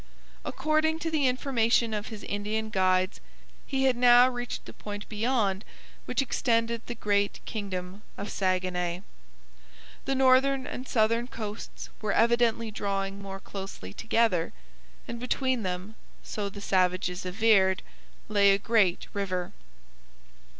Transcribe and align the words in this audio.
According 0.43 0.97
to 1.01 1.11
the 1.11 1.27
information 1.27 1.93
of 1.93 2.07
his 2.07 2.23
Indian 2.23 2.71
guides, 2.71 3.21
he 3.67 3.83
had 3.83 3.95
now 3.95 4.27
reached 4.27 4.65
the 4.65 4.73
point 4.73 5.07
beyond 5.07 5.63
which 6.05 6.23
extended 6.23 6.81
the 6.87 6.95
great 6.95 7.39
kingdom 7.45 8.01
of 8.17 8.31
Saguenay. 8.31 9.03
The 10.05 10.15
northern 10.15 10.65
and 10.65 10.87
southern 10.87 11.27
coasts 11.27 11.89
were 12.01 12.13
evidently 12.13 12.71
drawing 12.71 13.21
more 13.21 13.39
closely 13.39 13.93
together, 13.93 14.53
and 15.07 15.19
between 15.19 15.61
them, 15.61 15.93
so 16.23 16.49
the 16.49 16.61
savages 16.61 17.23
averred, 17.23 17.83
lay 18.27 18.53
a 18.53 18.57
great 18.57 19.05
river. 19.13 19.51